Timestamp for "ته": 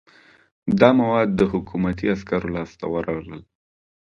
2.79-2.85